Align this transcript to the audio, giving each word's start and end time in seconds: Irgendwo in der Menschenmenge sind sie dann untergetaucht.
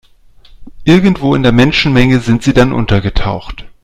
Irgendwo 0.83 1.35
in 1.35 1.43
der 1.43 1.51
Menschenmenge 1.51 2.21
sind 2.21 2.41
sie 2.41 2.53
dann 2.53 2.73
untergetaucht. 2.73 3.65